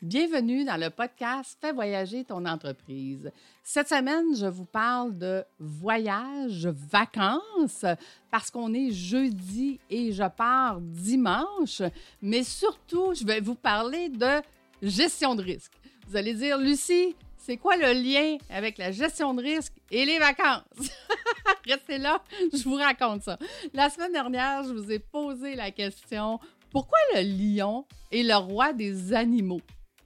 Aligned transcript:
Bienvenue 0.00 0.64
dans 0.64 0.76
le 0.76 0.90
podcast 0.90 1.58
Fais 1.60 1.72
voyager 1.72 2.22
ton 2.22 2.46
entreprise. 2.46 3.32
Cette 3.64 3.88
semaine, 3.88 4.36
je 4.36 4.46
vous 4.46 4.64
parle 4.64 5.18
de 5.18 5.42
voyage, 5.58 6.68
vacances, 6.68 7.84
parce 8.30 8.48
qu'on 8.48 8.72
est 8.74 8.92
jeudi 8.92 9.80
et 9.90 10.12
je 10.12 10.22
pars 10.28 10.80
dimanche, 10.80 11.82
mais 12.22 12.44
surtout, 12.44 13.12
je 13.12 13.24
vais 13.24 13.40
vous 13.40 13.56
parler 13.56 14.08
de 14.08 14.40
gestion 14.80 15.34
de 15.34 15.42
risque. 15.42 15.72
Vous 16.06 16.16
allez 16.16 16.34
dire, 16.34 16.58
Lucie, 16.58 17.16
c'est 17.36 17.56
quoi 17.56 17.76
le 17.76 17.92
lien 17.92 18.38
avec 18.50 18.78
la 18.78 18.92
gestion 18.92 19.34
de 19.34 19.42
risque 19.42 19.72
et 19.90 20.04
les 20.04 20.20
vacances? 20.20 20.62
Restez 21.66 21.98
là, 21.98 22.22
je 22.52 22.62
vous 22.62 22.76
raconte 22.76 23.24
ça. 23.24 23.36
La 23.74 23.90
semaine 23.90 24.12
dernière, 24.12 24.62
je 24.62 24.72
vous 24.72 24.92
ai 24.92 25.00
posé 25.00 25.56
la 25.56 25.72
question 25.72 26.38
pourquoi 26.70 26.98
le 27.16 27.22
lion 27.22 27.84
est 28.12 28.22
le 28.22 28.36
roi 28.36 28.72
des 28.72 29.12
animaux? 29.12 29.62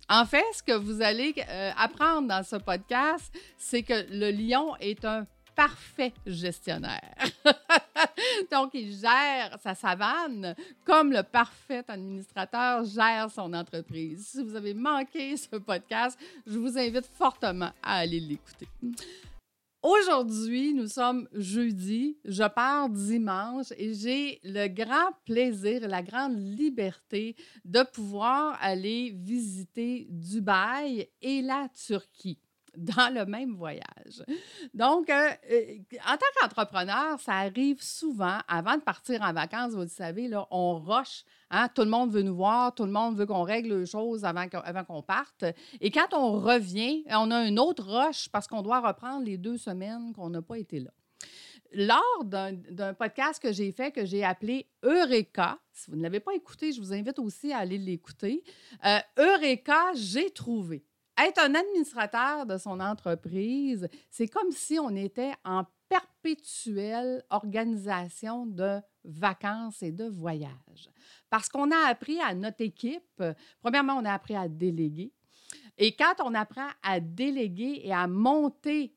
En 0.08 0.24
fait, 0.26 0.44
ce 0.54 0.62
que 0.62 0.72
vous 0.72 1.00
allez 1.00 1.34
euh, 1.48 1.70
apprendre 1.76 2.28
dans 2.28 2.42
ce 2.42 2.56
podcast, 2.56 3.32
c'est 3.56 3.82
que 3.82 4.06
le 4.10 4.30
lion 4.30 4.76
est 4.76 5.04
un 5.04 5.26
parfait 5.54 6.12
gestionnaire. 6.26 7.14
Donc, 8.50 8.70
il 8.74 8.96
gère 8.96 9.58
sa 9.62 9.74
savane 9.74 10.54
comme 10.84 11.12
le 11.12 11.22
parfait 11.22 11.84
administrateur 11.88 12.84
gère 12.84 13.30
son 13.30 13.52
entreprise. 13.52 14.28
Si 14.28 14.42
vous 14.42 14.56
avez 14.56 14.74
manqué 14.74 15.36
ce 15.36 15.56
podcast, 15.56 16.18
je 16.46 16.58
vous 16.58 16.78
invite 16.78 17.06
fortement 17.14 17.70
à 17.82 17.98
aller 17.98 18.20
l'écouter. 18.20 18.68
Aujourd'hui, 19.82 20.74
nous 20.74 20.86
sommes 20.86 21.26
jeudi, 21.32 22.16
je 22.24 22.44
pars 22.44 22.88
dimanche 22.88 23.72
et 23.76 23.94
j'ai 23.94 24.38
le 24.44 24.68
grand 24.68 25.10
plaisir, 25.24 25.88
la 25.88 26.02
grande 26.02 26.38
liberté 26.38 27.34
de 27.64 27.82
pouvoir 27.92 28.56
aller 28.60 29.10
visiter 29.12 30.06
Dubaï 30.08 31.08
et 31.20 31.42
la 31.42 31.66
Turquie 31.74 32.38
dans 32.76 33.12
le 33.12 33.26
même 33.26 33.54
voyage. 33.54 34.24
Donc, 34.74 35.10
euh, 35.10 35.28
euh, 35.50 35.78
en 36.06 36.16
tant 36.16 36.26
qu'entrepreneur, 36.40 37.20
ça 37.20 37.32
arrive 37.32 37.82
souvent, 37.82 38.38
avant 38.48 38.76
de 38.76 38.82
partir 38.82 39.22
en 39.22 39.32
vacances, 39.32 39.72
vous 39.72 39.82
le 39.82 39.88
savez, 39.88 40.28
là, 40.28 40.46
on 40.50 40.78
roche. 40.78 41.24
Hein, 41.50 41.68
tout 41.74 41.82
le 41.82 41.90
monde 41.90 42.10
veut 42.10 42.22
nous 42.22 42.34
voir, 42.34 42.74
tout 42.74 42.86
le 42.86 42.92
monde 42.92 43.16
veut 43.16 43.26
qu'on 43.26 43.42
règle 43.42 43.80
les 43.80 43.86
choses 43.86 44.24
avant 44.24 44.48
qu'on 44.84 45.02
parte. 45.02 45.44
Et 45.80 45.90
quand 45.90 46.12
on 46.12 46.40
revient, 46.40 47.04
on 47.10 47.30
a 47.30 47.46
une 47.46 47.58
autre 47.58 47.84
roche 47.86 48.28
parce 48.30 48.46
qu'on 48.46 48.62
doit 48.62 48.80
reprendre 48.80 49.24
les 49.24 49.36
deux 49.36 49.58
semaines 49.58 50.12
qu'on 50.14 50.30
n'a 50.30 50.40
pas 50.40 50.58
été 50.58 50.80
là 50.80 50.90
lors 51.74 52.24
d'un 52.24 52.94
podcast 52.94 53.42
que 53.42 53.52
j'ai 53.52 53.72
fait, 53.72 53.92
que 53.92 54.04
j'ai 54.04 54.24
appelé 54.24 54.66
Eureka, 54.82 55.58
si 55.72 55.90
vous 55.90 55.96
ne 55.96 56.02
l'avez 56.02 56.20
pas 56.20 56.34
écouté, 56.34 56.72
je 56.72 56.80
vous 56.80 56.92
invite 56.92 57.18
aussi 57.18 57.52
à 57.52 57.58
aller 57.58 57.78
l'écouter. 57.78 58.44
Euh, 58.84 58.98
Eureka, 59.18 59.92
j'ai 59.94 60.30
trouvé 60.30 60.84
être 61.18 61.38
un 61.38 61.54
administrateur 61.54 62.46
de 62.46 62.58
son 62.58 62.80
entreprise, 62.80 63.88
c'est 64.10 64.28
comme 64.28 64.50
si 64.50 64.78
on 64.78 64.94
était 64.96 65.32
en 65.44 65.64
perpétuelle 65.88 67.22
organisation 67.30 68.46
de 68.46 68.80
vacances 69.04 69.82
et 69.82 69.92
de 69.92 70.04
voyages. 70.04 70.90
Parce 71.28 71.48
qu'on 71.48 71.70
a 71.70 71.88
appris 71.88 72.20
à 72.20 72.34
notre 72.34 72.62
équipe, 72.62 73.22
premièrement, 73.60 73.94
on 73.94 74.04
a 74.04 74.12
appris 74.12 74.36
à 74.36 74.48
déléguer. 74.48 75.12
Et 75.78 75.94
quand 75.96 76.14
on 76.24 76.34
apprend 76.34 76.68
à 76.82 77.00
déléguer 77.00 77.80
et 77.84 77.92
à 77.92 78.06
monter 78.06 78.94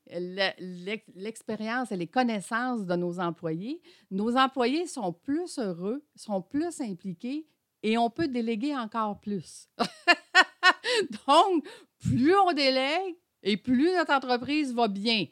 l'expérience 1.15 1.91
et 1.91 1.97
les 1.97 2.07
connaissances 2.07 2.85
de 2.85 2.95
nos 2.95 3.19
employés, 3.19 3.81
nos 4.11 4.35
employés 4.35 4.85
sont 4.85 5.13
plus 5.13 5.57
heureux, 5.57 6.05
sont 6.15 6.41
plus 6.41 6.81
impliqués 6.81 7.47
et 7.81 7.97
on 7.97 8.09
peut 8.09 8.27
déléguer 8.27 8.75
encore 8.75 9.19
plus. 9.19 9.69
Donc, 11.27 11.65
plus 12.07 12.35
on 12.35 12.53
délègue 12.53 13.15
et 13.43 13.57
plus 13.57 13.93
notre 13.93 14.13
entreprise 14.13 14.73
va 14.73 14.87
bien. 14.87 15.25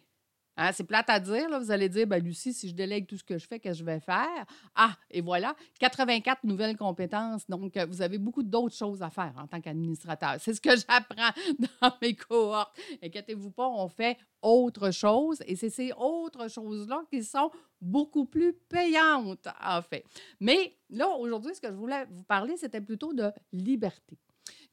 Hein, 0.55 0.71
c'est 0.71 0.83
plate 0.83 1.09
à 1.09 1.19
dire, 1.19 1.47
vous 1.59 1.71
allez 1.71 1.89
dire, 1.89 2.05
ben, 2.05 2.23
Lucie, 2.23 2.53
si 2.53 2.69
je 2.69 2.75
délègue 2.75 3.07
tout 3.07 3.17
ce 3.17 3.23
que 3.23 3.39
je 3.39 3.47
fais, 3.47 3.59
qu'est-ce 3.59 3.79
que 3.79 3.79
je 3.79 3.85
vais 3.85 3.99
faire? 3.99 4.45
Ah, 4.75 4.95
et 5.09 5.19
voilà, 5.21 5.55
84 5.79 6.43
nouvelles 6.43 6.77
compétences. 6.77 7.49
Donc, 7.49 7.75
euh, 7.75 7.87
vous 7.87 8.03
avez 8.03 8.19
beaucoup 8.19 8.43
d'autres 8.43 8.75
choses 8.75 9.01
à 9.01 9.09
faire 9.09 9.33
en 9.41 9.47
tant 9.47 9.59
qu'administrateur. 9.59 10.35
C'est 10.39 10.53
ce 10.53 10.61
que 10.61 10.69
j'apprends 10.77 11.31
dans 11.81 11.91
mes 12.03 12.15
cohortes. 12.15 12.77
Inquiétez-vous 13.01 13.49
pas, 13.49 13.67
on 13.67 13.87
fait 13.87 14.15
autre 14.43 14.91
chose 14.91 15.41
et 15.47 15.55
c'est 15.55 15.71
ces 15.71 15.91
autres 15.97 16.47
choses-là 16.47 17.01
qui 17.11 17.23
sont 17.23 17.49
beaucoup 17.81 18.25
plus 18.25 18.53
payantes, 18.53 19.47
en 19.59 19.81
fait. 19.81 20.05
Mais 20.39 20.77
là, 20.91 21.09
aujourd'hui, 21.17 21.55
ce 21.55 21.61
que 21.61 21.69
je 21.69 21.75
voulais 21.75 22.05
vous 22.11 22.23
parler, 22.23 22.57
c'était 22.57 22.81
plutôt 22.81 23.11
de 23.11 23.31
liberté. 23.51 24.19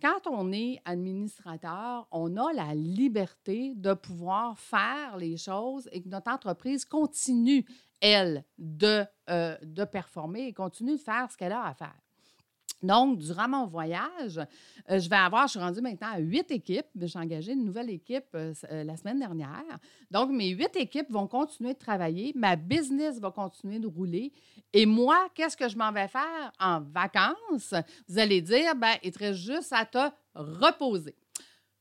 Quand 0.00 0.26
on 0.26 0.50
est 0.50 0.80
administrateur, 0.86 2.08
on 2.10 2.36
a 2.36 2.52
la 2.54 2.74
liberté 2.74 3.74
de 3.76 3.92
pouvoir 3.92 4.58
faire 4.58 5.18
les 5.18 5.36
choses 5.36 5.88
et 5.92 6.00
que 6.00 6.08
notre 6.08 6.30
entreprise 6.30 6.86
continue, 6.86 7.66
elle, 8.00 8.44
de, 8.56 9.04
euh, 9.28 9.58
de 9.62 9.84
performer 9.84 10.46
et 10.46 10.52
continue 10.54 10.96
de 10.96 11.00
faire 11.00 11.30
ce 11.30 11.36
qu'elle 11.36 11.52
a 11.52 11.64
à 11.64 11.74
faire. 11.74 12.00
Donc, 12.82 13.18
durant 13.18 13.48
mon 13.48 13.66
voyage, 13.66 14.38
euh, 14.90 14.98
je 14.98 15.08
vais 15.08 15.16
avoir, 15.16 15.46
je 15.46 15.52
suis 15.52 15.60
rendue 15.60 15.80
maintenant 15.80 16.12
à 16.12 16.18
huit 16.18 16.50
équipes. 16.50 16.86
J'ai 17.00 17.18
engagé 17.18 17.52
une 17.52 17.64
nouvelle 17.64 17.90
équipe 17.90 18.26
euh, 18.34 18.54
euh, 18.70 18.84
la 18.84 18.96
semaine 18.96 19.18
dernière. 19.18 19.78
Donc, 20.10 20.30
mes 20.30 20.48
huit 20.48 20.74
équipes 20.76 21.10
vont 21.10 21.26
continuer 21.26 21.74
de 21.74 21.78
travailler, 21.78 22.32
ma 22.34 22.56
business 22.56 23.18
va 23.18 23.30
continuer 23.30 23.78
de 23.78 23.86
rouler. 23.86 24.32
Et 24.72 24.86
moi, 24.86 25.28
qu'est-ce 25.34 25.56
que 25.56 25.68
je 25.68 25.76
m'en 25.76 25.92
vais 25.92 26.08
faire? 26.08 26.52
En 26.58 26.80
vacances? 26.80 27.74
Vous 28.08 28.18
allez 28.18 28.40
dire, 28.40 28.74
ben, 28.74 28.94
il 29.02 29.12
te 29.12 29.18
reste 29.18 29.40
juste 29.40 29.72
à 29.72 29.84
te 29.84 30.10
reposer. 30.34 31.14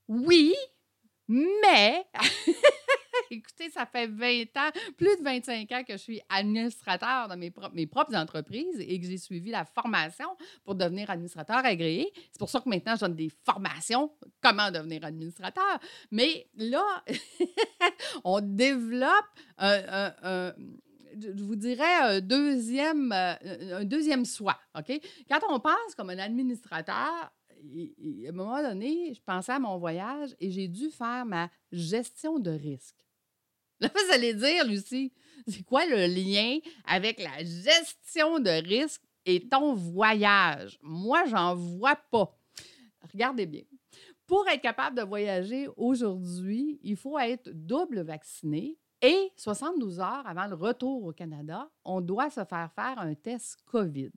Oui, 0.08 0.54
mais 1.28 2.06
Écoutez, 3.32 3.70
ça 3.70 3.86
fait 3.86 4.08
20 4.08 4.44
ans, 4.58 4.72
plus 4.98 5.18
de 5.18 5.24
25 5.24 5.72
ans 5.72 5.84
que 5.84 5.94
je 5.94 5.98
suis 5.98 6.22
administrateur 6.30 7.28
dans 7.28 7.38
mes, 7.38 7.52
propres 7.86 8.16
entreprises 8.16 8.80
et 8.80 9.00
que 9.00 9.06
j'ai 9.06 9.18
suivi 9.18 9.52
la 9.52 9.66
formation 9.66 10.28
pour 10.64 10.76
devenir 10.76 11.10
administrateur 11.10 11.58
agréé. 11.58 12.12
C'est 12.32 12.40
pour 12.40 12.50
ça 12.50 12.60
que 12.60 12.70
maintenant, 12.70 12.96
je 12.96 13.02
donne 13.02 13.16
des 13.16 13.32
formations, 13.46 14.12
comment 14.42 14.72
devenir 14.72 15.04
administrateur. 15.06 15.80
Mais 16.12 16.48
là, 16.56 17.04
on 18.24 18.42
développe 18.42 19.26
un, 19.58 20.54
je 21.20 21.44
vous 21.44 21.56
dirais, 21.56 21.96
un 22.02 22.22
deuxième, 22.22 23.12
un 23.12 23.86
deuxième 23.86 24.26
soi. 24.26 24.58
OK? 24.78 25.00
Quand 25.30 25.40
on 25.50 25.60
pense 25.60 25.96
comme 25.96 26.10
un 26.10 26.20
administrateur, 26.20 26.96
à 26.96 28.30
un 28.30 28.32
moment 28.32 28.62
donné, 28.62 29.14
je 29.14 29.22
pensais 29.22 29.52
à 29.52 29.60
mon 29.60 29.78
voyage 29.78 30.36
et 30.40 30.50
j'ai 30.50 30.68
dû 30.68 30.90
faire 30.90 31.26
ma 31.26 31.50
gestion 31.72 32.40
de 32.40 32.52
risque. 32.52 33.09
Là, 33.80 33.90
vous 33.94 34.14
allez 34.14 34.34
dire, 34.34 34.66
Lucie, 34.66 35.12
c'est 35.48 35.64
quoi 35.64 35.86
le 35.86 36.06
lien 36.08 36.60
avec 36.86 37.20
la 37.20 37.44
gestion 37.44 38.40
de 38.40 38.50
risque 38.68 39.02
et 39.26 39.48
ton 39.48 39.74
voyage? 39.74 40.78
Moi, 40.82 41.26
j'en 41.26 41.56
vois 41.56 41.96
pas. 41.96 42.38
Regardez 43.12 43.46
bien. 43.46 43.64
Pour 44.28 44.48
être 44.48 44.62
capable 44.62 44.98
de 44.98 45.04
voyager 45.04 45.68
aujourd'hui, 45.76 46.80
il 46.84 46.96
faut 46.96 47.18
être 47.18 47.50
double 47.52 48.02
vacciné 48.02 48.78
et 49.02 49.32
72 49.38 50.00
heures 50.00 50.28
avant 50.28 50.46
le 50.46 50.56
retour 50.56 51.06
au 51.06 51.14
Canada, 51.14 51.70
on 51.86 52.02
doit 52.02 52.30
se 52.30 52.44
faire 52.44 52.70
faire 52.76 53.00
un 53.00 53.16
test 53.16 53.58
COVID. 53.66 54.12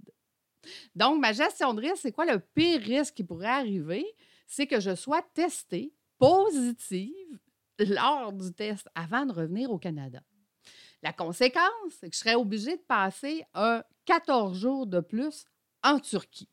Donc, 0.94 1.20
ma 1.20 1.32
gestion 1.32 1.72
de 1.72 1.80
risque, 1.80 2.02
c'est 2.02 2.12
quoi 2.12 2.26
le 2.26 2.40
pire 2.40 2.80
risque 2.80 3.14
qui 3.14 3.24
pourrait 3.24 3.46
arriver? 3.46 4.04
C'est 4.46 4.66
que 4.66 4.80
je 4.80 4.94
sois 4.94 5.22
testée 5.34 5.94
positive 6.18 7.38
lors 7.86 8.32
du 8.32 8.52
test 8.52 8.88
avant 8.94 9.26
de 9.26 9.32
revenir 9.32 9.70
au 9.70 9.78
Canada. 9.78 10.20
La 11.02 11.12
conséquence, 11.12 11.92
c'est 11.98 12.08
que 12.08 12.14
je 12.14 12.20
serais 12.20 12.34
obligée 12.34 12.76
de 12.76 12.82
passer 12.82 13.44
un 13.54 13.82
14 14.04 14.56
jours 14.56 14.86
de 14.86 15.00
plus 15.00 15.44
en 15.82 15.98
Turquie. 15.98 16.48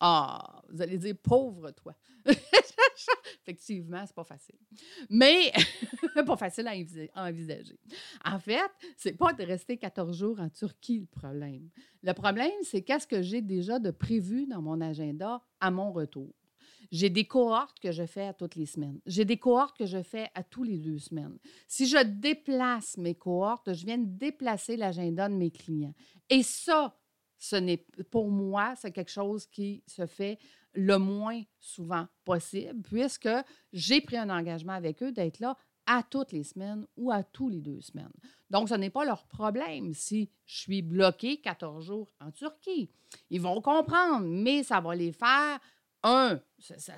Ah, 0.00 0.62
vous 0.68 0.82
allez 0.82 0.98
dire, 0.98 1.14
pauvre 1.22 1.70
toi. 1.70 1.94
Effectivement, 3.42 4.04
c'est 4.06 4.14
pas 4.14 4.24
facile. 4.24 4.58
Mais 5.08 5.52
pas 6.26 6.36
facile 6.36 6.68
à 6.68 7.24
envisager. 7.24 7.78
En 8.24 8.38
fait, 8.38 8.70
c'est 8.96 9.16
pas 9.16 9.32
de 9.32 9.44
rester 9.44 9.76
14 9.76 10.18
jours 10.18 10.40
en 10.40 10.48
Turquie 10.50 11.00
le 11.00 11.06
problème. 11.06 11.70
Le 12.02 12.12
problème, 12.12 12.50
c'est 12.62 12.82
qu'est-ce 12.82 13.06
que 13.06 13.22
j'ai 13.22 13.40
déjà 13.40 13.78
de 13.78 13.90
prévu 13.90 14.46
dans 14.46 14.60
mon 14.60 14.80
agenda 14.80 15.42
à 15.60 15.70
mon 15.70 15.92
retour? 15.92 16.34
J'ai 16.90 17.10
des 17.10 17.26
cohortes 17.26 17.78
que 17.80 17.92
je 17.92 18.06
fais 18.06 18.26
à 18.26 18.34
toutes 18.34 18.56
les 18.56 18.66
semaines. 18.66 19.00
J'ai 19.06 19.24
des 19.24 19.38
cohortes 19.38 19.76
que 19.76 19.86
je 19.86 20.02
fais 20.02 20.28
à 20.34 20.42
tous 20.42 20.62
les 20.62 20.78
deux 20.78 20.98
semaines. 20.98 21.38
Si 21.68 21.86
je 21.86 22.02
déplace 22.02 22.96
mes 22.96 23.14
cohortes, 23.14 23.72
je 23.72 23.84
viens 23.84 23.98
de 23.98 24.18
déplacer 24.18 24.76
l'agenda 24.76 25.28
de 25.28 25.34
mes 25.34 25.50
clients. 25.50 25.94
Et 26.30 26.42
ça, 26.42 26.96
ce 27.38 27.56
n'est 27.56 27.84
pour 28.10 28.30
moi, 28.30 28.74
c'est 28.76 28.92
quelque 28.92 29.10
chose 29.10 29.46
qui 29.46 29.82
se 29.86 30.06
fait 30.06 30.38
le 30.72 30.98
moins 30.98 31.42
souvent 31.58 32.06
possible, 32.24 32.82
puisque 32.82 33.28
j'ai 33.72 34.00
pris 34.00 34.16
un 34.16 34.30
engagement 34.30 34.74
avec 34.74 35.02
eux 35.02 35.12
d'être 35.12 35.40
là 35.40 35.56
à 35.86 36.02
toutes 36.02 36.32
les 36.32 36.42
semaines 36.42 36.86
ou 36.96 37.10
à 37.10 37.22
tous 37.22 37.48
les 37.48 37.60
deux 37.60 37.80
semaines. 37.80 38.12
Donc, 38.50 38.68
ce 38.68 38.74
n'est 38.74 38.90
pas 38.90 39.04
leur 39.04 39.26
problème 39.26 39.94
si 39.94 40.30
je 40.44 40.58
suis 40.58 40.82
bloqué 40.82 41.40
14 41.40 41.84
jours 41.84 42.10
en 42.20 42.30
Turquie. 42.32 42.90
Ils 43.30 43.40
vont 43.40 43.60
comprendre, 43.60 44.26
mais 44.26 44.62
ça 44.62 44.80
va 44.80 44.94
les 44.94 45.12
faire 45.12 45.60
un, 46.02 46.40
ça, 46.58 46.94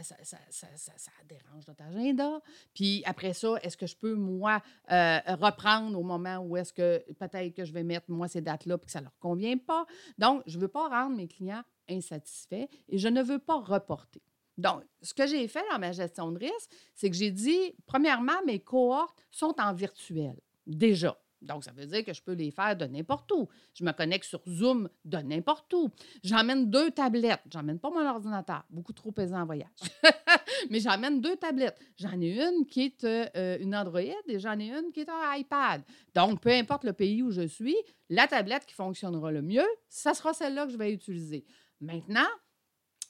dérange 1.29 1.67
notre 1.67 1.83
agenda. 1.83 2.41
Puis 2.75 3.03
après 3.07 3.33
ça, 3.33 3.55
est-ce 3.63 3.77
que 3.77 3.87
je 3.87 3.97
peux, 3.97 4.15
moi, 4.15 4.63
euh, 4.91 5.19
reprendre 5.41 5.99
au 5.99 6.03
moment 6.03 6.39
où 6.39 6.57
est-ce 6.57 6.73
que 6.73 7.05
peut-être 7.15 7.55
que 7.55 7.65
je 7.65 7.73
vais 7.73 7.85
mettre, 7.85 8.11
moi, 8.11 8.29
ces 8.29 8.41
dates-là, 8.41 8.79
puis 8.79 8.87
que 8.87 8.93
ça 8.93 9.01
ne 9.01 9.05
leur 9.05 9.19
convient 9.19 9.57
pas? 9.57 9.87
Donc, 10.19 10.43
je 10.47 10.57
ne 10.57 10.63
veux 10.63 10.69
pas 10.69 10.89
rendre 10.89 11.17
mes 11.17 11.29
clients 11.29 11.63
insatisfaits 11.89 12.69
et 12.89 12.99
je 12.99 13.09
ne 13.09 13.23
veux 13.23 13.39
pas 13.39 13.61
reporter. 13.61 14.23
Donc, 14.59 14.83
ce 15.03 15.15
que 15.15 15.27
j'ai 15.27 15.47
fait 15.47 15.63
dans 15.71 15.79
ma 15.79 15.93
gestion 15.93 16.33
de 16.33 16.39
risque, 16.39 16.71
c'est 16.95 17.09
que 17.09 17.17
j'ai 17.17 17.31
dit, 17.31 17.75
premièrement, 17.87 18.43
mes 18.45 18.59
cohortes 18.59 19.25
sont 19.31 19.55
en 19.59 19.73
virtuel, 19.73 20.37
déjà. 20.67 21.17
Donc, 21.41 21.65
ça 21.65 21.73
veut 21.73 21.87
dire 21.87 22.05
que 22.05 22.13
je 22.13 22.23
peux 22.23 22.33
les 22.33 22.51
faire 22.51 22.77
de 22.77 22.85
n'importe 22.87 23.31
où. 23.33 23.49
Je 23.75 23.85
me 23.85 23.93
connecte 23.93 24.25
sur 24.25 24.41
Zoom 24.49 24.89
de 25.05 25.19
n'importe 25.19 25.73
où. 25.73 25.91
J'emmène 26.25 26.69
deux 26.69 26.91
tablettes. 26.91 27.43
J'emmène 27.51 27.79
pas 27.79 27.91
mon 27.91 28.07
ordinateur, 28.07 28.65
beaucoup 28.71 28.93
trop 28.93 29.13
pesant 29.13 29.41
en 29.41 29.47
voyage. 29.47 29.69
Mais 30.71 30.81
j'emmène 30.81 31.21
deux 31.21 31.37
tablettes. 31.37 31.79
J'en 31.97 32.21
ai 32.21 32.43
une 32.43 32.67
qui 32.67 32.83
est 32.83 33.05
euh, 33.05 33.59
une 33.61 33.75
Android 33.75 34.01
et 34.01 34.39
j'en 34.39 34.59
ai 34.59 34.71
une 34.71 34.91
qui 34.93 35.01
est 35.01 35.09
un 35.09 35.37
iPad. 35.37 35.83
Donc, 36.15 36.41
peu 36.41 36.51
importe 36.51 36.85
le 36.85 36.93
pays 36.93 37.23
où 37.23 37.31
je 37.31 37.47
suis, 37.47 37.77
la 38.09 38.27
tablette 38.27 38.67
qui 38.67 38.75
fonctionnera 38.75 39.31
le 39.31 39.43
mieux, 39.43 39.67
ça 39.89 40.15
sera 40.15 40.33
celle-là 40.33 40.67
que 40.67 40.73
je 40.73 40.79
vais 40.79 40.93
utiliser. 40.93 41.45
Maintenant, 41.81 42.29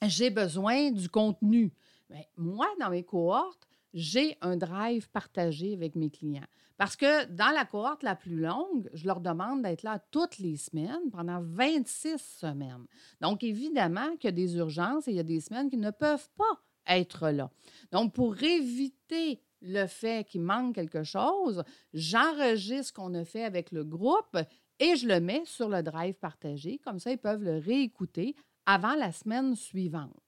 j'ai 0.02 0.30
besoin 0.30 0.90
du 0.90 1.08
contenu. 1.08 1.72
Mais 2.10 2.28
moi, 2.36 2.69
dans 2.80 2.90
mes 2.90 3.04
cohortes, 3.04 3.68
j'ai 3.94 4.37
un 4.40 4.56
drive 4.56 5.08
partagé 5.11 5.73
avec 5.73 5.94
mes 5.96 6.11
clients. 6.11 6.46
Parce 6.76 6.94
que 6.94 7.25
dans 7.26 7.50
la 7.50 7.64
cohorte 7.64 8.02
la 8.02 8.14
plus 8.14 8.38
longue, 8.38 8.88
je 8.94 9.06
leur 9.06 9.20
demande 9.20 9.62
d'être 9.62 9.82
là 9.82 9.99
toutes 10.11 10.38
les 10.38 10.56
semaines 10.56 11.11
pendant 11.11 11.40
26 11.43 12.19
semaines. 12.19 12.87
Donc, 13.20 13.43
évidemment 13.43 14.17
qu'il 14.17 14.29
y 14.29 14.29
a 14.29 14.32
des 14.32 14.56
urgences 14.56 15.08
et 15.08 15.11
il 15.11 15.17
y 15.17 15.20
a 15.20 15.25
des 15.25 15.40
semaines 15.40 15.69
qui 15.69 15.76
ne 15.76 15.90
peuvent 15.90 16.29
pas 16.37 16.62
être 16.87 17.31
là. 17.31 17.50
Donc, 17.90 18.14
pour 18.14 18.40
éviter 18.43 19.43
le 19.61 19.87
fait 19.87 20.26
qu'il 20.29 20.43
manque 20.43 20.76
quelque 20.76 21.02
chose, 21.02 21.64
j'enregistre 21.93 22.88
ce 22.88 22.93
qu'on 22.93 23.12
a 23.14 23.25
fait 23.25 23.43
avec 23.43 23.73
le 23.73 23.85
groupe 23.85 24.38
et 24.79 24.94
je 24.94 25.08
le 25.08 25.20
mets 25.20 25.43
sur 25.44 25.69
le 25.69 25.82
drive 25.82 26.14
partagé. 26.14 26.79
Comme 26.79 27.00
ça, 27.00 27.11
ils 27.11 27.19
peuvent 27.19 27.43
le 27.43 27.58
réécouter 27.58 28.37
avant 28.67 28.94
la 28.94 29.11
semaine 29.11 29.56
suivante. 29.56 30.27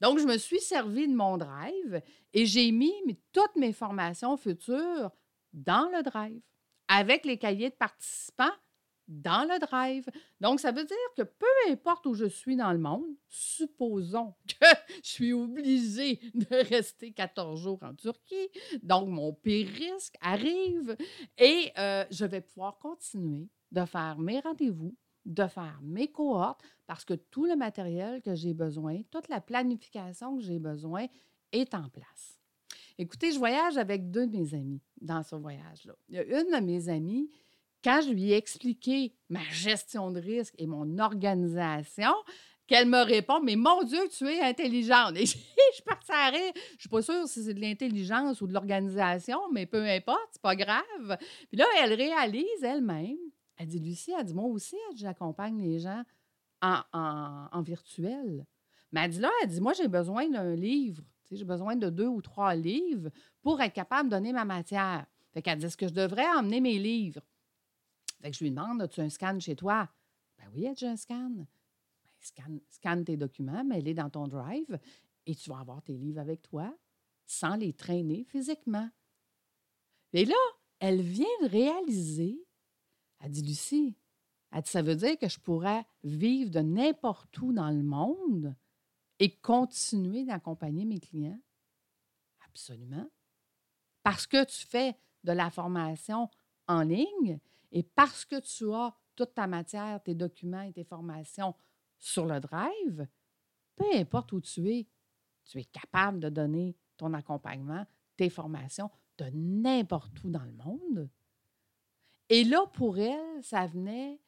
Donc, 0.00 0.18
je 0.18 0.24
me 0.24 0.38
suis 0.38 0.60
servi 0.60 1.08
de 1.08 1.14
mon 1.14 1.36
drive 1.36 2.02
et 2.32 2.46
j'ai 2.46 2.70
mis 2.72 2.92
toutes 3.32 3.56
mes 3.56 3.72
formations 3.72 4.36
futures 4.36 5.10
dans 5.52 5.88
le 5.96 6.02
drive, 6.02 6.42
avec 6.88 7.24
les 7.24 7.38
cahiers 7.38 7.70
de 7.70 7.74
participants 7.74 8.52
dans 9.06 9.46
le 9.48 9.58
drive. 9.58 10.06
Donc, 10.40 10.60
ça 10.60 10.72
veut 10.72 10.84
dire 10.84 10.96
que 11.16 11.22
peu 11.22 11.46
importe 11.70 12.06
où 12.06 12.14
je 12.14 12.26
suis 12.26 12.56
dans 12.56 12.72
le 12.72 12.78
monde, 12.78 13.04
supposons 13.28 14.34
que 14.48 14.66
je 15.02 15.08
suis 15.08 15.32
obligée 15.32 16.20
de 16.34 16.68
rester 16.68 17.12
14 17.12 17.60
jours 17.60 17.82
en 17.82 17.94
Turquie, 17.94 18.48
donc 18.82 19.08
mon 19.08 19.32
pire 19.32 19.68
risque 19.68 20.16
arrive 20.20 20.96
et 21.38 21.70
euh, 21.78 22.04
je 22.10 22.24
vais 22.24 22.40
pouvoir 22.40 22.78
continuer 22.78 23.48
de 23.72 23.84
faire 23.84 24.18
mes 24.18 24.40
rendez-vous, 24.40 24.96
de 25.24 25.46
faire 25.46 25.78
mes 25.82 26.08
cohortes, 26.08 26.62
parce 26.86 27.04
que 27.04 27.14
tout 27.14 27.46
le 27.46 27.56
matériel 27.56 28.20
que 28.22 28.34
j'ai 28.34 28.54
besoin, 28.54 29.00
toute 29.10 29.28
la 29.28 29.40
planification 29.40 30.36
que 30.36 30.42
j'ai 30.42 30.58
besoin 30.58 31.06
est 31.52 31.74
en 31.74 31.88
place. 31.88 32.40
Écoutez, 32.98 33.32
je 33.32 33.38
voyage 33.38 33.76
avec 33.76 34.10
deux 34.10 34.26
de 34.26 34.36
mes 34.36 34.54
amis 34.54 34.80
dans 35.00 35.22
ce 35.22 35.34
voyage-là. 35.34 35.94
Il 36.08 36.16
y 36.16 36.18
a 36.18 36.24
une 36.24 36.50
de 36.50 36.64
mes 36.64 36.88
amies, 36.88 37.30
quand 37.82 38.00
je 38.02 38.10
lui 38.10 38.32
ai 38.32 38.36
expliqué 38.36 39.14
ma 39.28 39.42
gestion 39.50 40.10
de 40.10 40.20
risque 40.20 40.54
et 40.58 40.66
mon 40.66 40.98
organisation, 40.98 42.12
qu'elle 42.66 42.88
me 42.88 43.04
répond 43.04 43.40
Mais 43.40 43.56
mon 43.56 43.82
Dieu, 43.82 44.08
tu 44.16 44.26
es 44.26 44.40
intelligente. 44.40 45.16
Et 45.16 45.26
je 45.26 45.32
suis 45.32 45.82
à 46.08 46.30
rire. 46.30 46.52
Je 46.54 46.74
ne 46.74 46.80
suis 46.80 46.88
pas 46.88 47.02
sûre 47.02 47.28
si 47.28 47.44
c'est 47.44 47.54
de 47.54 47.60
l'intelligence 47.60 48.40
ou 48.40 48.46
de 48.46 48.52
l'organisation, 48.52 49.38
mais 49.52 49.66
peu 49.66 49.84
importe, 49.84 50.28
c'est 50.32 50.42
pas 50.42 50.56
grave. 50.56 51.18
Puis 51.48 51.58
là, 51.58 51.66
elle 51.82 51.94
réalise 51.94 52.62
elle-même. 52.62 53.18
Elle 53.56 53.68
dit 53.68 53.78
Lucie, 53.78 54.12
elle 54.18 54.24
dit 54.24 54.34
Moi 54.34 54.46
aussi, 54.46 54.76
j'accompagne 54.96 55.60
les 55.60 55.78
gens 55.78 56.02
en, 56.60 57.62
virtuel. 57.62 58.46
Mais 58.92 59.02
elle 59.02 59.10
dit 59.10 59.20
là, 59.20 59.30
elle 59.42 59.48
dit 59.48 59.60
Moi, 59.60 59.72
j'ai 59.72 59.88
besoin 59.88 60.28
d'un 60.28 60.54
livre 60.54 61.02
j'ai 61.30 61.44
besoin 61.44 61.76
de 61.76 61.90
deux 61.90 62.06
ou 62.06 62.22
trois 62.22 62.54
livres 62.54 63.10
pour 63.42 63.60
être 63.60 63.72
capable 63.72 64.08
de 64.08 64.14
donner 64.14 64.32
ma 64.32 64.44
matière. 64.44 65.06
Fait 65.32 65.42
qu'elle 65.42 65.58
dit, 65.58 65.66
est-ce 65.66 65.76
que 65.76 65.88
je 65.88 65.94
devrais 65.94 66.26
emmener 66.36 66.60
mes 66.60 66.78
livres? 66.78 67.22
Fait 68.20 68.30
que 68.30 68.36
je 68.36 68.44
lui 68.44 68.50
demande, 68.50 68.80
as-tu 68.82 69.00
un 69.00 69.08
scan 69.08 69.38
chez 69.40 69.56
toi? 69.56 69.88
Ben 70.38 70.44
oui, 70.54 70.68
j'ai 70.76 70.88
un 70.88 70.96
scan. 70.96 71.30
Ben, 71.30 71.46
scan. 72.20 72.58
Scanne 72.70 73.04
tes 73.04 73.16
documents, 73.16 73.64
mets-les 73.64 73.94
dans 73.94 74.10
ton 74.10 74.28
drive 74.28 74.78
et 75.26 75.34
tu 75.34 75.50
vas 75.50 75.58
avoir 75.58 75.82
tes 75.82 75.96
livres 75.96 76.20
avec 76.20 76.42
toi 76.42 76.74
sans 77.26 77.56
les 77.56 77.72
traîner 77.72 78.24
physiquement. 78.24 78.88
Et 80.12 80.24
là, 80.24 80.34
elle 80.78 81.00
vient 81.00 81.26
de 81.42 81.48
réaliser, 81.48 82.43
elle 83.24 83.30
dit, 83.30 83.42
Lucie, 83.42 83.96
dit, 84.52 84.60
ça 84.66 84.82
veut 84.82 84.96
dire 84.96 85.18
que 85.18 85.28
je 85.28 85.40
pourrais 85.40 85.86
vivre 86.02 86.50
de 86.50 86.60
n'importe 86.60 87.36
où 87.38 87.52
dans 87.52 87.70
le 87.70 87.82
monde 87.82 88.54
et 89.18 89.34
continuer 89.36 90.24
d'accompagner 90.24 90.84
mes 90.84 91.00
clients? 91.00 91.40
Absolument. 92.46 93.08
Parce 94.02 94.26
que 94.26 94.44
tu 94.44 94.66
fais 94.66 94.96
de 95.24 95.32
la 95.32 95.50
formation 95.50 96.28
en 96.68 96.82
ligne 96.82 97.40
et 97.72 97.82
parce 97.82 98.26
que 98.26 98.40
tu 98.40 98.72
as 98.72 98.94
toute 99.16 99.34
ta 99.34 99.46
matière, 99.46 100.02
tes 100.02 100.14
documents 100.14 100.62
et 100.62 100.72
tes 100.72 100.84
formations 100.84 101.54
sur 101.98 102.26
le 102.26 102.38
drive, 102.40 103.08
peu 103.76 103.86
importe 103.94 104.32
où 104.32 104.40
tu 104.40 104.70
es, 104.70 104.86
tu 105.44 105.58
es 105.58 105.64
capable 105.64 106.20
de 106.20 106.28
donner 106.28 106.76
ton 106.96 107.14
accompagnement, 107.14 107.86
tes 108.16 108.28
formations 108.28 108.90
de 109.16 109.24
n'importe 109.32 110.22
où 110.24 110.30
dans 110.30 110.44
le 110.44 110.52
monde. 110.52 111.10
Et 112.28 112.44
là, 112.44 112.66
pour 112.72 112.98
elle, 112.98 113.42
ça 113.42 113.66
venait 113.66 114.20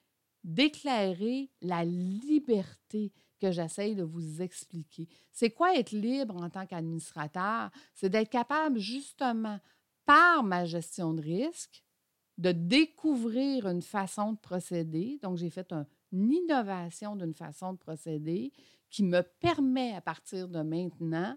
d'éclairer 0.45 1.51
la 1.61 1.85
liberté 1.85 3.13
que 3.41 3.51
j'essaye 3.51 3.95
de 3.95 4.03
vous 4.03 4.43
expliquer. 4.43 5.09
C'est 5.33 5.51
quoi 5.51 5.77
être 5.77 5.93
libre 5.93 6.37
en 6.37 6.49
tant 6.49 6.67
qu'administrateur? 6.67 7.71
C'est 7.95 8.09
d'être 8.09 8.31
capable 8.31 8.79
justement, 8.79 9.59
par 10.05 10.43
ma 10.45 10.65
gestion 10.65 11.13
de 11.13 11.21
risque, 11.21 11.83
de 12.39 12.53
découvrir 12.53 13.67
une 13.67 13.83
façon 13.83 14.33
de 14.33 14.39
procéder. 14.39 15.19
Donc, 15.23 15.37
j'ai 15.37 15.51
fait 15.51 15.75
une 16.13 16.33
innovation 16.33 17.17
d'une 17.17 17.35
façon 17.35 17.73
de 17.73 17.79
procéder 17.79 18.53
qui 18.91 19.03
me 19.03 19.23
permet 19.23 19.95
à 19.95 20.01
partir 20.01 20.49
de 20.49 20.63
maintenant 20.63 21.37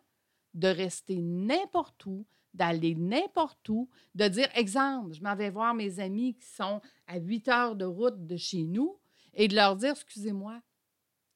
de 0.54 0.68
rester 0.68 1.22
n'importe 1.22 2.06
où, 2.06 2.26
d'aller 2.54 2.96
n'importe 2.96 3.68
où, 3.70 3.90
de 4.16 4.28
dire, 4.28 4.50
exemple, 4.56 5.14
je 5.14 5.22
m'en 5.22 5.36
vais 5.36 5.50
voir 5.50 5.74
mes 5.74 6.00
amis 6.00 6.36
qui 6.36 6.48
sont 6.48 6.82
à 7.08 7.20
8 7.20 7.48
heures 7.48 7.76
de 7.76 7.86
route 7.86 8.26
de 8.26 8.38
chez 8.38 8.64
nous 8.64 9.00
et 9.34 9.48
de 9.48 9.56
leur 9.56 9.76
dire, 9.76 9.92
excusez-moi, 9.92 10.62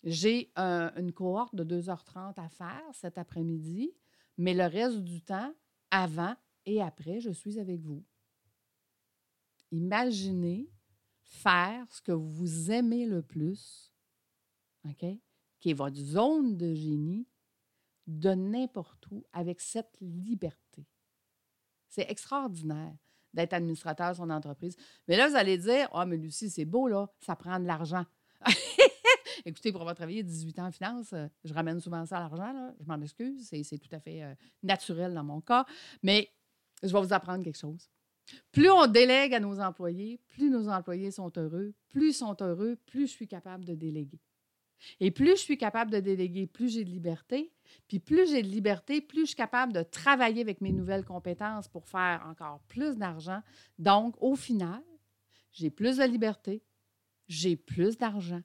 j'ai 0.04 0.52
une 0.58 1.14
cohorte 1.14 1.56
de 1.56 1.64
2h30 1.64 2.34
à 2.38 2.50
faire 2.50 2.84
cet 2.94 3.18
après-midi, 3.18 3.94
mais 4.38 4.54
le 4.54 4.66
reste 4.66 5.00
du 5.00 5.22
temps, 5.22 5.54
avant 5.92 6.36
et 6.66 6.82
après, 6.82 7.20
je 7.20 7.30
suis 7.30 7.60
avec 7.60 7.80
vous. 7.82 8.04
Imaginez 9.72 10.70
faire 11.22 11.86
ce 11.92 12.02
que 12.02 12.12
vous 12.12 12.72
aimez 12.72 13.06
le 13.06 13.22
plus, 13.22 13.94
OK? 14.86 15.06
Qui 15.60 15.70
est 15.70 15.74
votre 15.74 15.96
zone 15.96 16.58
de 16.58 16.74
génie, 16.74 17.28
de 18.08 18.32
n'importe 18.32 19.08
où, 19.12 19.24
avec 19.32 19.62
cette 19.62 19.98
liberté. 20.02 20.86
C'est 21.94 22.10
extraordinaire 22.10 22.92
d'être 23.36 23.54
administrateur 23.54 24.12
de 24.12 24.16
son 24.16 24.32
entreprise. 24.32 24.76
Mais 25.08 25.16
là, 25.16 25.30
vous 25.30 25.36
allez 25.36 25.60
dire, 25.60 25.88
ah, 25.92 26.02
oh, 26.02 26.06
mais 26.08 26.18
Lucie, 26.18 26.50
c'est 26.50 26.66
beau, 26.66 26.88
là, 26.88 27.08
ça 27.20 27.36
prend 27.36 27.60
de 27.60 27.68
l'argent. 27.68 28.04
Écoutez, 29.46 29.72
pour 29.72 29.82
avoir 29.82 29.96
travaillé 29.96 30.24
18 30.24 30.58
ans 30.58 30.66
en 30.66 30.72
finance, 30.72 31.14
euh, 31.14 31.28
je 31.44 31.54
ramène 31.54 31.80
souvent 31.80 32.04
ça 32.08 32.18
à 32.18 32.22
l'argent. 32.22 32.74
Je 32.80 32.86
m'en 32.88 33.00
excuse. 33.00 33.48
C'est 33.48 33.78
tout 33.78 33.96
à 33.96 34.00
fait 34.00 34.24
euh, 34.24 34.34
naturel 34.64 35.14
dans 35.14 35.24
mon 35.24 35.40
cas. 35.40 35.68
Mais 36.02 36.32
je 36.82 36.92
vais 36.92 37.00
vous 37.00 37.14
apprendre 37.14 37.44
quelque 37.44 37.60
chose. 37.60 37.92
Plus 38.52 38.72
on 38.72 38.88
délègue 38.88 39.36
à 39.36 39.40
nos 39.40 39.60
employés, 39.60 40.20
plus 40.30 40.50
nos 40.50 40.70
employés 40.70 41.12
sont 41.12 41.32
heureux. 41.38 41.76
Plus 41.90 42.10
ils 42.10 42.14
sont 42.14 42.36
heureux, 42.42 42.76
plus 42.88 43.06
je 43.06 43.12
suis 43.12 43.28
capable 43.28 43.66
de 43.66 43.76
déléguer. 43.76 44.20
Et 45.00 45.12
plus 45.12 45.32
je 45.32 45.42
suis 45.42 45.58
capable 45.58 45.92
de 45.92 46.00
déléguer, 46.00 46.48
plus 46.48 46.70
j'ai 46.70 46.84
de 46.84 46.90
liberté. 46.90 47.52
Puis 47.88 48.00
plus 48.00 48.30
j'ai 48.30 48.42
de 48.42 48.48
liberté, 48.48 49.02
plus 49.02 49.22
je 49.22 49.28
suis 49.28 49.36
capable 49.36 49.74
de 49.74 49.84
travailler 49.84 50.42
avec 50.42 50.62
mes 50.62 50.72
nouvelles 50.72 51.06
compétences 51.06 51.68
pour 51.68 51.88
faire 51.88 52.26
encore 52.28 52.62
plus 52.68 52.98
d'argent. 52.98 53.42
Donc, 53.80 54.16
au 54.22 54.36
final, 54.36 54.84
j'ai 55.52 55.70
plus 55.70 55.98
de 55.98 56.04
liberté, 56.04 56.64
j'ai 57.28 57.56
plus 57.56 57.98
d'argent 57.98 58.42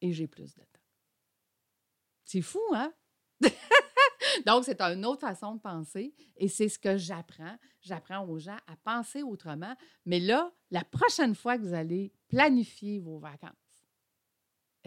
et 0.00 0.12
j'ai 0.12 0.26
plus 0.26 0.54
de 0.54 0.60
temps. 0.60 0.80
C'est 2.24 2.42
fou, 2.42 2.62
hein? 2.72 2.92
Donc, 4.46 4.64
c'est 4.64 4.80
une 4.80 5.04
autre 5.04 5.20
façon 5.20 5.54
de 5.54 5.60
penser 5.60 6.14
et 6.36 6.48
c'est 6.48 6.68
ce 6.68 6.78
que 6.78 6.96
j'apprends. 6.96 7.56
J'apprends 7.80 8.26
aux 8.26 8.38
gens 8.38 8.58
à 8.66 8.76
penser 8.84 9.22
autrement. 9.22 9.74
Mais 10.06 10.20
là, 10.20 10.52
la 10.70 10.84
prochaine 10.84 11.34
fois 11.34 11.56
que 11.56 11.62
vous 11.62 11.74
allez 11.74 12.12
planifier 12.28 13.00
vos 13.00 13.18
vacances, 13.18 13.69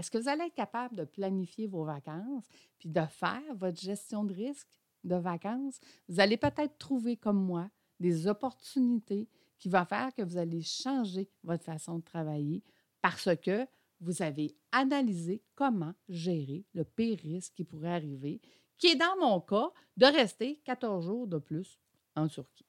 Est-ce 0.04 0.12
que 0.12 0.18
vous 0.18 0.28
allez 0.28 0.44
être 0.44 0.54
capable 0.54 0.98
de 0.98 1.06
planifier 1.06 1.66
vos 1.66 1.86
vacances 1.86 2.44
puis 2.78 2.90
de 2.90 3.06
faire 3.06 3.56
votre 3.56 3.80
gestion 3.80 4.26
de 4.26 4.34
risque 4.34 4.68
de 5.06 5.16
vacances? 5.16 5.80
Vous 6.10 6.20
allez 6.20 6.36
peut-être 6.36 6.78
trouver, 6.78 7.16
comme 7.16 7.42
moi, 7.42 7.70
des 8.02 8.28
opportunités 8.28 9.30
qui 9.58 9.70
vont 9.70 9.86
faire 9.86 10.14
que 10.14 10.22
vous 10.22 10.36
allez 10.36 10.62
changer 10.62 11.30
votre 11.46 11.64
façon 11.64 12.00
de 12.00 12.04
travailler 12.04 12.62
parce 13.02 13.30
que 13.38 13.66
vous 14.02 14.22
avez 14.22 14.58
analysé 14.74 15.42
comment 15.56 15.94
gérer 16.10 16.66
le 16.74 16.84
pire 16.84 17.20
risque 17.20 17.54
qui 17.54 17.64
pourrait 17.64 17.94
arriver, 17.94 18.42
qui 18.78 18.88
est 18.88 18.98
dans 18.98 19.18
mon 19.22 19.40
cas 19.40 19.72
de 19.96 20.06
rester 20.06 20.58
14 20.66 21.06
jours 21.06 21.28
de 21.28 21.38
plus 21.38 21.80
en 22.18 22.28
Turquie. 22.28 22.68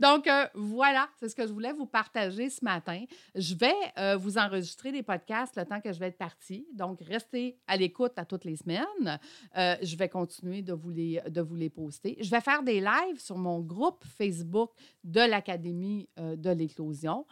Donc, 0.00 0.26
euh, 0.26 0.46
voilà, 0.54 1.08
c'est 1.18 1.28
ce 1.28 1.34
que 1.34 1.46
je 1.46 1.52
voulais 1.52 1.72
vous 1.72 1.86
partager 1.86 2.50
ce 2.50 2.64
matin. 2.64 3.04
Je 3.34 3.54
vais 3.54 3.74
euh, 3.98 4.16
vous 4.16 4.38
enregistrer 4.38 4.92
des 4.92 5.02
podcasts 5.02 5.56
le 5.56 5.64
temps 5.64 5.80
que 5.80 5.92
je 5.92 5.98
vais 5.98 6.08
être 6.08 6.18
partie. 6.18 6.66
Donc, 6.72 7.00
restez 7.00 7.58
à 7.66 7.76
l'écoute 7.76 8.12
à 8.16 8.24
toutes 8.24 8.44
les 8.44 8.56
semaines. 8.56 9.18
Euh, 9.56 9.76
je 9.82 9.96
vais 9.96 10.08
continuer 10.08 10.62
de 10.62 10.72
vous, 10.72 10.90
les, 10.90 11.20
de 11.28 11.40
vous 11.40 11.56
les 11.56 11.70
poster. 11.70 12.16
Je 12.20 12.30
vais 12.30 12.40
faire 12.40 12.62
des 12.62 12.80
lives 12.80 13.18
sur 13.18 13.36
mon 13.36 13.60
groupe 13.60 14.04
Facebook 14.04 14.72
de 15.04 15.20
l'Académie 15.20 16.08
de 16.16 16.50
l'éclosion. 16.50 17.26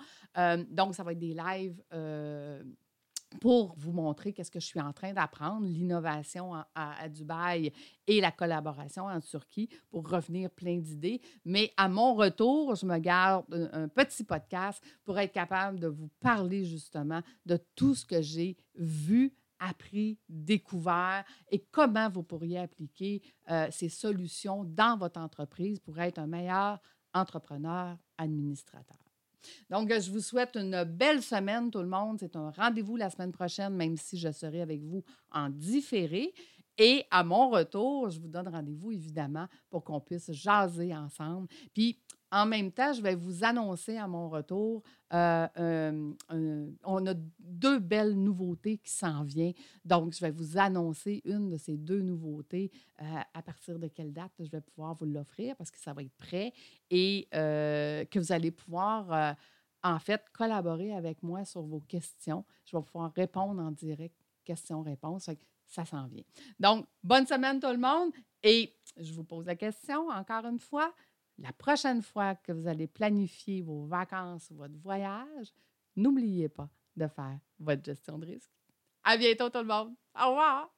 donc, 0.70 0.94
ça 0.94 1.02
va 1.02 1.12
être 1.12 1.18
des 1.18 1.34
lives 1.34 1.82
pour 3.40 3.74
vous 3.76 3.92
montrer 3.92 4.32
qu'est-ce 4.32 4.50
que 4.50 4.60
je 4.60 4.66
suis 4.66 4.80
en 4.80 4.92
train 4.92 5.12
d'apprendre, 5.12 5.66
l'innovation 5.66 6.54
à, 6.74 7.08
Dubaï 7.08 7.72
et 8.06 8.20
la 8.20 8.32
collaboration 8.32 9.04
en 9.04 9.20
Turquie 9.20 9.68
pour 9.90 10.08
revenir 10.08 10.50
plein 10.50 10.78
d'idées. 10.78 11.20
Mais 11.44 11.72
à 11.76 11.88
mon 11.88 12.14
retour, 12.14 12.74
je 12.74 12.86
me 12.86 12.98
garde 12.98 13.44
un, 13.72 13.88
petit 13.88 14.24
podcast 14.24 14.82
pour 15.04 15.18
être 15.18 15.32
capable 15.32 15.78
de 15.78 15.88
vous 15.88 16.08
parler 16.20 16.64
justement 16.64 17.20
de 17.46 17.58
tout 17.74 17.94
ce 17.94 18.04
que 18.04 18.22
j'ai 18.22 18.56
vu, 18.74 19.34
appris, 19.58 20.18
découvert 20.28 21.24
et 21.50 21.60
comment 21.70 22.08
vous 22.08 22.22
pourriez 22.22 22.58
appliquer 22.58 23.22
euh, 23.50 23.68
ces 23.70 23.88
solutions 23.88 24.64
dans 24.64 24.96
votre 24.96 25.20
entreprise 25.20 25.80
pour 25.80 25.98
être 25.98 26.18
un 26.18 26.26
meilleur 26.26 26.80
entrepreneur 27.12 27.96
administrateur. 28.16 29.07
Donc, 29.70 29.92
je 29.92 30.10
vous 30.10 30.20
souhaite 30.20 30.56
une 30.56 30.84
belle 30.84 31.22
semaine, 31.22 31.70
tout 31.70 31.80
le 31.80 31.88
monde. 31.88 32.18
C'est 32.20 32.36
un 32.36 32.50
rendez-vous 32.50 32.96
la 32.96 33.10
semaine 33.10 33.32
prochaine, 33.32 33.74
même 33.74 33.96
si 33.96 34.18
je 34.18 34.30
serai 34.32 34.60
avec 34.62 34.82
vous 34.82 35.02
en 35.32 35.48
différé. 35.50 36.32
Et 36.78 37.04
à 37.10 37.24
mon 37.24 37.50
retour, 37.50 38.08
je 38.08 38.20
vous 38.20 38.28
donne 38.28 38.48
rendez-vous, 38.48 38.92
évidemment, 38.92 39.48
pour 39.68 39.82
qu'on 39.82 40.00
puisse 40.00 40.30
jaser 40.30 40.94
ensemble. 40.94 41.48
Puis, 41.74 41.98
en 42.30 42.46
même 42.46 42.70
temps, 42.70 42.92
je 42.92 43.00
vais 43.00 43.14
vous 43.14 43.42
annoncer 43.42 43.96
à 43.96 44.06
mon 44.06 44.28
retour, 44.28 44.82
euh, 45.14 45.48
euh, 45.58 46.70
on 46.84 47.06
a 47.06 47.14
deux 47.40 47.78
belles 47.78 48.14
nouveautés 48.14 48.78
qui 48.78 48.90
s'en 48.90 49.24
viennent. 49.24 49.54
Donc, 49.84 50.12
je 50.12 50.20
vais 50.20 50.30
vous 50.30 50.58
annoncer 50.58 51.22
une 51.24 51.48
de 51.48 51.56
ces 51.56 51.76
deux 51.76 52.02
nouveautés. 52.02 52.70
Euh, 53.00 53.04
à 53.32 53.42
partir 53.42 53.78
de 53.78 53.88
quelle 53.88 54.12
date 54.12 54.32
je 54.38 54.50
vais 54.50 54.60
pouvoir 54.60 54.94
vous 54.94 55.06
l'offrir 55.06 55.56
parce 55.56 55.70
que 55.70 55.78
ça 55.78 55.94
va 55.94 56.02
être 56.02 56.16
prêt 56.18 56.52
et 56.90 57.28
que 57.32 58.18
vous 58.18 58.32
allez 58.32 58.50
pouvoir, 58.50 59.36
en 59.82 59.98
fait, 59.98 60.22
collaborer 60.32 60.92
avec 60.92 61.22
moi 61.22 61.44
sur 61.44 61.62
vos 61.62 61.80
questions. 61.80 62.44
Je 62.66 62.76
vais 62.76 62.82
pouvoir 62.82 63.12
répondre 63.14 63.62
en 63.62 63.70
direct, 63.70 64.14
questions-réponses. 64.44 65.30
Ça 65.68 65.84
s'en 65.84 66.06
vient. 66.06 66.24
Donc, 66.58 66.86
bonne 67.02 67.26
semaine 67.26 67.60
tout 67.60 67.70
le 67.70 67.78
monde 67.78 68.12
et 68.42 68.74
je 68.96 69.12
vous 69.12 69.24
pose 69.24 69.46
la 69.46 69.54
question 69.54 70.08
encore 70.08 70.44
une 70.46 70.58
fois 70.58 70.92
la 71.38 71.52
prochaine 71.52 72.02
fois 72.02 72.34
que 72.34 72.52
vous 72.52 72.66
allez 72.66 72.86
planifier 72.86 73.62
vos 73.62 73.86
vacances 73.86 74.50
ou 74.50 74.56
votre 74.56 74.76
voyage, 74.78 75.52
n'oubliez 75.96 76.48
pas 76.48 76.68
de 76.96 77.06
faire 77.06 77.38
votre 77.58 77.84
gestion 77.84 78.18
de 78.18 78.26
risque. 78.26 78.50
À 79.04 79.16
bientôt 79.16 79.48
tout 79.48 79.58
le 79.58 79.64
monde. 79.64 79.94
Au 80.20 80.30
revoir. 80.30 80.77